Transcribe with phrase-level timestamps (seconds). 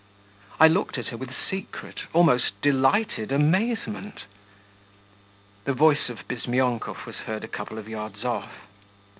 [0.59, 4.23] I looked at her with secret, almost delighted amazement....
[5.65, 8.61] The voice of Bizmyonkov was heard a couple of yards off.